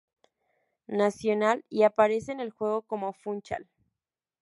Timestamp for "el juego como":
2.39-3.13